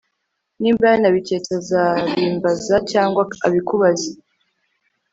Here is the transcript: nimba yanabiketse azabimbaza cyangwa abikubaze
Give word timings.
nimba 0.61 0.85
yanabiketse 0.91 1.49
azabimbaza 1.59 2.75
cyangwa 2.91 3.21
abikubaze 3.45 4.09